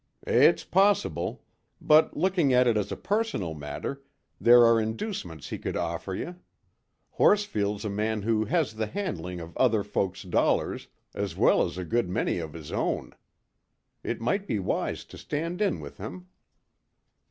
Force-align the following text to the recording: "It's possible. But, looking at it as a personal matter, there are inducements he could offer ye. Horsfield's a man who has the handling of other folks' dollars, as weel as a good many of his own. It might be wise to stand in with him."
"It's 0.25 0.63
possible. 0.63 1.43
But, 1.79 2.17
looking 2.17 2.51
at 2.53 2.65
it 2.65 2.75
as 2.75 2.91
a 2.91 2.97
personal 2.97 3.53
matter, 3.53 4.01
there 4.39 4.65
are 4.65 4.81
inducements 4.81 5.49
he 5.49 5.59
could 5.59 5.77
offer 5.77 6.15
ye. 6.15 6.33
Horsfield's 7.11 7.85
a 7.85 7.89
man 7.91 8.23
who 8.23 8.45
has 8.45 8.73
the 8.73 8.87
handling 8.87 9.39
of 9.39 9.55
other 9.57 9.83
folks' 9.83 10.23
dollars, 10.23 10.87
as 11.13 11.37
weel 11.37 11.61
as 11.61 11.77
a 11.77 11.85
good 11.85 12.09
many 12.09 12.39
of 12.39 12.53
his 12.53 12.71
own. 12.71 13.13
It 14.03 14.19
might 14.19 14.47
be 14.47 14.57
wise 14.57 15.05
to 15.05 15.19
stand 15.19 15.61
in 15.61 15.79
with 15.79 15.97
him." 15.99 16.29